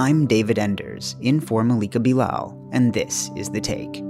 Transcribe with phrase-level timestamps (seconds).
[0.00, 4.00] I'm David Enders, in for Malika Bilal, and this is The Take.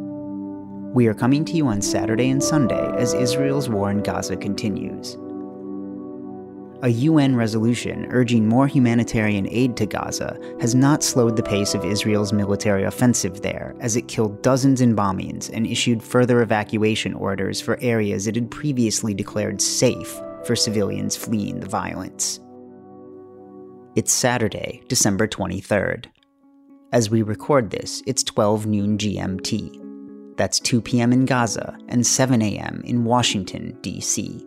[0.95, 5.19] We are coming to you on Saturday and Sunday as Israel's war in Gaza continues.
[6.83, 11.85] A UN resolution urging more humanitarian aid to Gaza has not slowed the pace of
[11.85, 17.61] Israel's military offensive there, as it killed dozens in bombings and issued further evacuation orders
[17.61, 22.39] for areas it had previously declared safe for civilians fleeing the violence.
[24.01, 26.07] It's Saturday, December 23rd.
[26.91, 30.39] As we record this, it's 12 noon GMT.
[30.39, 31.13] That's 2 p.m.
[31.13, 32.81] in Gaza and 7 a.m.
[32.87, 34.43] in Washington, D.C.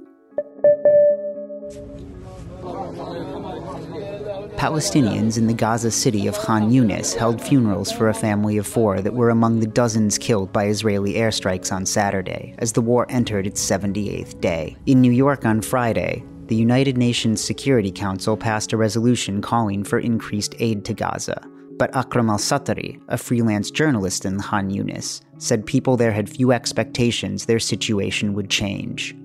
[4.58, 9.02] Palestinians in the Gaza city of Khan Younis held funerals for a family of four
[9.02, 13.46] that were among the dozens killed by Israeli airstrikes on Saturday as the war entered
[13.46, 14.76] its 78th day.
[14.88, 19.98] In New York on Friday, the United Nations Security Council passed a resolution calling for
[19.98, 21.42] increased aid to Gaza.
[21.80, 26.52] But Akram al Satarri, a freelance journalist in Khan Younis, said people there had few
[26.52, 29.16] expectations their situation would change.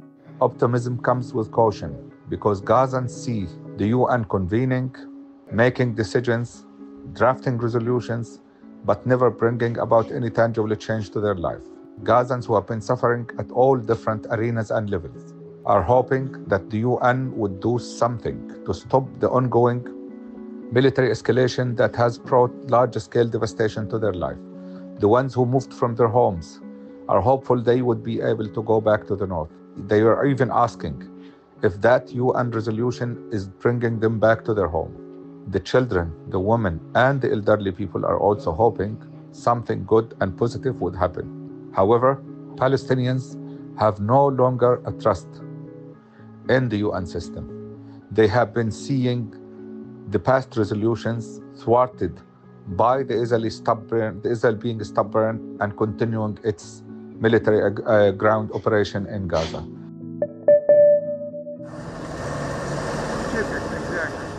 [0.40, 4.94] Optimism comes with caution because Gazans see the UN convening,
[5.52, 6.64] making decisions,
[7.12, 8.40] drafting resolutions,
[8.86, 11.64] but never bringing about any tangible change to their life.
[12.04, 15.34] Gazans who have been suffering at all different arenas and levels
[15.68, 19.86] are hoping that the UN would do something to stop the ongoing
[20.72, 24.38] military escalation that has brought large scale devastation to their life.
[24.98, 26.60] The ones who moved from their homes
[27.08, 29.50] are hopeful they would be able to go back to the north.
[29.76, 30.96] They are even asking
[31.62, 35.04] if that UN resolution is bringing them back to their home
[35.50, 39.00] the children, the women, and the elderly people are also hoping
[39.32, 41.70] something good and positive would happen.
[41.74, 42.22] However,
[42.56, 43.34] Palestinians
[43.78, 45.26] have no longer a trust
[46.48, 47.44] in the UN system.
[48.10, 49.34] They have been seeing
[50.10, 52.20] the past resolutions thwarted
[52.68, 56.82] by the Israeli stubborn, the Israel being stubborn and continuing its
[57.20, 59.66] military uh, ground operation in Gaza.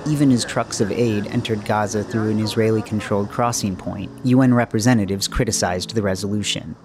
[0.07, 5.27] Even as trucks of aid entered Gaza through an Israeli controlled crossing point, UN representatives
[5.27, 6.75] criticized the resolution.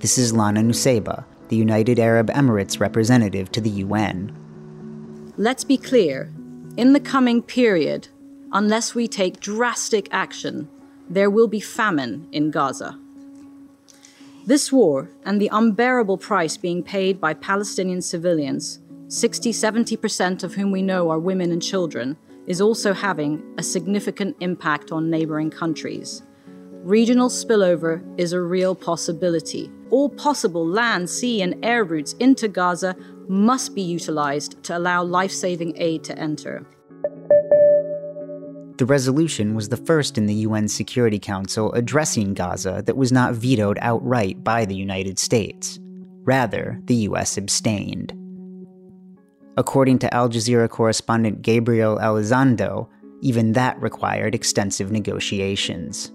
[0.00, 4.34] This is Lana Nuseibeh, the United Arab Emirates representative to the UN.
[5.40, 6.32] Let's be clear
[6.76, 8.08] in the coming period,
[8.50, 10.68] unless we take drastic action,
[11.08, 12.98] there will be famine in Gaza.
[14.46, 20.72] This war and the unbearable price being paid by Palestinian civilians, 60 70% of whom
[20.72, 22.16] we know are women and children,
[22.48, 26.20] is also having a significant impact on neighboring countries.
[26.84, 29.70] Regional spillover is a real possibility.
[29.90, 32.96] All possible land, sea, and air routes into Gaza
[33.28, 36.64] must be utilized to allow life saving aid to enter.
[38.78, 43.34] The resolution was the first in the UN Security Council addressing Gaza that was not
[43.34, 45.80] vetoed outright by the United States.
[46.22, 48.14] Rather, the US abstained.
[49.56, 52.88] According to Al Jazeera correspondent Gabriel Elizondo,
[53.20, 56.12] even that required extensive negotiations.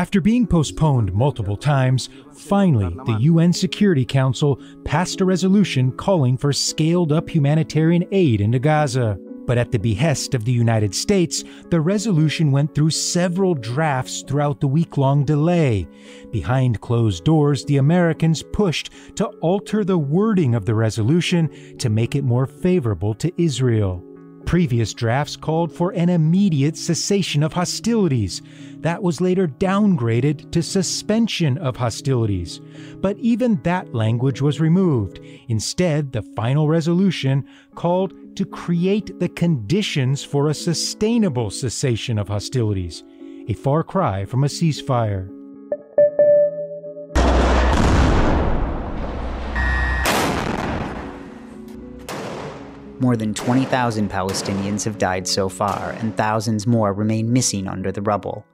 [0.00, 6.54] After being postponed multiple times, finally, the UN Security Council passed a resolution calling for
[6.54, 9.18] scaled up humanitarian aid into Gaza.
[9.46, 14.58] But at the behest of the United States, the resolution went through several drafts throughout
[14.58, 15.86] the week long delay.
[16.30, 22.14] Behind closed doors, the Americans pushed to alter the wording of the resolution to make
[22.14, 24.02] it more favorable to Israel.
[24.50, 28.42] Previous drafts called for an immediate cessation of hostilities.
[28.78, 32.60] That was later downgraded to suspension of hostilities.
[32.96, 35.20] But even that language was removed.
[35.46, 37.44] Instead, the final resolution
[37.76, 43.04] called to create the conditions for a sustainable cessation of hostilities,
[43.46, 45.39] a far cry from a ceasefire.
[53.00, 58.02] More than 20,000 Palestinians have died so far, and thousands more remain missing under the
[58.02, 58.44] rubble.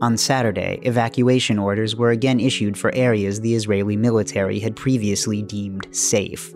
[0.00, 5.88] On Saturday, evacuation orders were again issued for areas the Israeli military had previously deemed
[5.90, 6.54] safe.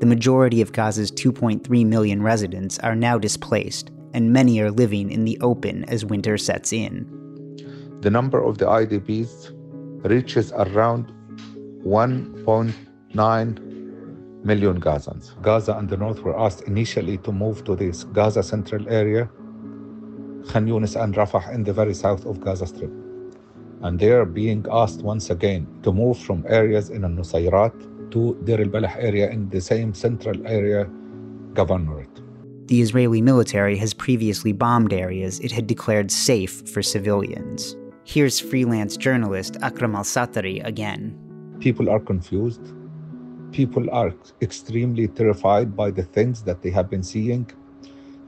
[0.00, 5.24] The majority of Gaza's 2.3 million residents are now displaced, and many are living in
[5.24, 7.06] the open as winter sets in.
[8.00, 9.52] The number of the IDPs
[10.04, 11.12] reaches around
[11.84, 13.65] 1.9
[14.46, 15.40] million Gazans.
[15.42, 19.28] Gaza and the North were asked initially to move to this Gaza central area,
[20.48, 22.92] Khan Younis and Rafah in the very south of Gaza Strip.
[23.82, 27.74] And they are being asked once again to move from areas in An Nusayrat
[28.12, 30.86] to Deir al-Balah area in the same central area
[31.52, 32.22] governorate.
[32.68, 37.76] The Israeli military has previously bombed areas it had declared safe for civilians.
[38.04, 41.18] Here's freelance journalist Akram Al Satarri again.
[41.60, 42.62] People are confused.
[43.56, 44.12] People are
[44.42, 47.50] extremely terrified by the things that they have been seeing,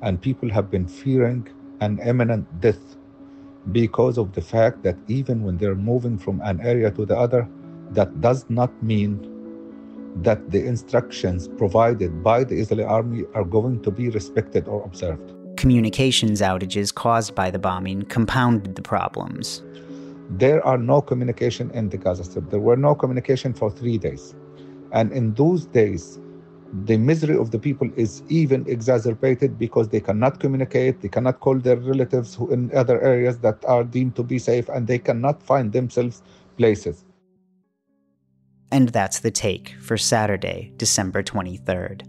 [0.00, 1.46] and people have been fearing
[1.80, 2.96] an imminent death
[3.70, 7.46] because of the fact that even when they're moving from an area to the other,
[7.90, 9.12] that does not mean
[10.22, 15.34] that the instructions provided by the Israeli army are going to be respected or observed.
[15.58, 19.62] Communications outages caused by the bombing compounded the problems.
[20.30, 22.48] There are no communication in the Gaza Strip.
[22.48, 24.34] There were no communication for three days.
[24.92, 26.18] And in those days,
[26.84, 31.58] the misery of the people is even exacerbated because they cannot communicate, they cannot call
[31.58, 35.42] their relatives who in other areas that are deemed to be safe, and they cannot
[35.42, 36.22] find themselves
[36.56, 37.04] places.
[38.70, 42.02] And that's the take for Saturday, December 23rd.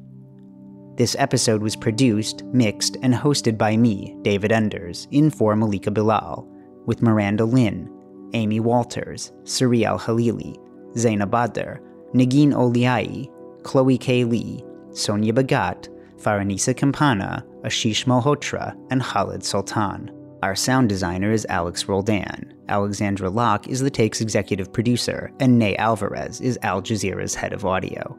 [0.98, 6.46] This episode was produced, mixed, and hosted by me, David Enders, in for Malika Bilal,
[6.86, 7.90] with Miranda Lin,
[8.34, 10.58] Amy Walters, Suriel Halili,
[10.98, 11.76] Zainab Badr,
[12.14, 13.30] Negin Owliaei,
[13.64, 14.24] Chloe K.
[14.24, 20.12] Li, Sonia Bhagat, Faranisa Campana, Ashish Malhotra, and Khalid Sultan.
[20.42, 22.54] Our sound designer is Alex Roldan.
[22.70, 27.66] Alexandra Locke is the Take's executive producer, and Ney Alvarez is Al Jazeera's head of
[27.66, 28.18] audio.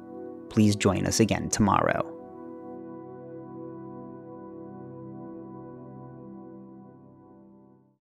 [0.50, 2.19] Please join us again tomorrow.